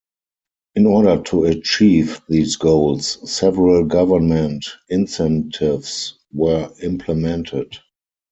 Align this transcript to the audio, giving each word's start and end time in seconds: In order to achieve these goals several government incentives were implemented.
In 0.73 0.87
order 0.87 1.21
to 1.25 1.43
achieve 1.43 2.21
these 2.27 2.55
goals 2.55 3.19
several 3.31 3.85
government 3.85 4.65
incentives 4.89 6.17
were 6.33 6.73
implemented. 6.81 7.77